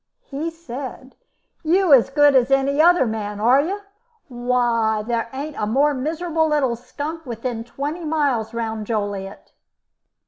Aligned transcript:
He 0.23 0.49
said: 0.49 1.15
"You 1.61 1.93
as 1.93 2.09
good 2.09 2.33
as 2.33 2.49
any 2.49 2.81
other 2.81 3.05
man, 3.05 3.39
are 3.39 3.61
you? 3.61 3.81
Why 4.29 5.03
there 5.03 5.29
ain't 5.31 5.55
a 5.61 5.67
more 5.67 5.93
miserable 5.93 6.47
little 6.47 6.75
skunk 6.75 7.23
within 7.23 7.63
twenty 7.63 8.03
miles 8.03 8.51
round 8.51 8.87
Joliet." 8.87 9.51